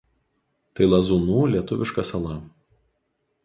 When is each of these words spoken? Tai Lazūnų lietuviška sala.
Tai 0.79 0.87
Lazūnų 0.93 1.37
lietuviška 1.53 2.09
sala. 2.13 2.41